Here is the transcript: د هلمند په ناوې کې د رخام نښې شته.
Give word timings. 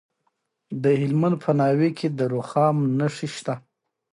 د 0.83 0.85
هلمند 1.01 1.35
په 1.43 1.51
ناوې 1.59 1.89
کې 1.97 2.07
د 2.17 2.19
رخام 2.35 2.75
نښې 2.97 3.27
شته. 3.35 3.53